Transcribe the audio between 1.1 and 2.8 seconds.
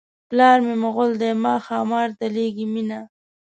دی ما ښامار ته لېږي